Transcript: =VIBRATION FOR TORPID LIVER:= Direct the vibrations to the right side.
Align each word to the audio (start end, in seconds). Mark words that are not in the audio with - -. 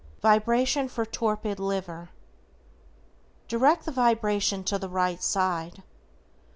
=VIBRATION 0.23 0.87
FOR 0.87 1.05
TORPID 1.05 1.59
LIVER:= 1.59 2.09
Direct 3.47 3.85
the 3.85 3.91
vibrations 3.91 4.67
to 4.71 4.79
the 4.79 4.89
right 4.89 5.21
side. 5.21 5.83